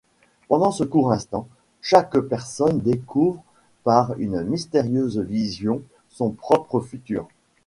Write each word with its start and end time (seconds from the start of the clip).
Pendant 0.49 0.71
ce 0.71 0.83
court 0.83 1.11
instant 1.11 1.47
chaque 1.79 2.17
personne 2.21 2.79
découvre, 2.79 3.43
par 3.83 4.17
une 4.19 4.41
mystérieuse 4.45 5.19
vision, 5.19 5.83
son 6.09 6.31
propre 6.31 6.79
futur. 6.79 7.27